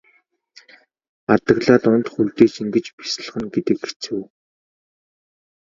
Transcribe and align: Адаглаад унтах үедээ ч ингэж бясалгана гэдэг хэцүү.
Адаглаад 1.33 1.83
унтах 1.93 2.15
үедээ 2.21 2.49
ч 2.53 2.55
ингэж 2.63 2.85
бясалгана 2.97 3.47
гэдэг 3.55 3.77
хэцүү. 3.85 4.21